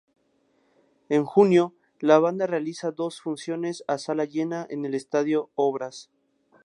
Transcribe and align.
En 1.09 1.25
junio, 1.25 1.75
la 1.99 2.17
banda 2.17 2.47
realiza 2.47 2.89
dos 2.91 3.21
funciones 3.21 3.83
a 3.87 3.99
sala 3.99 4.25
llena 4.25 4.65
en 4.67 4.83
el 4.85 4.95
estadio 4.95 5.51
Obras. 5.53 6.09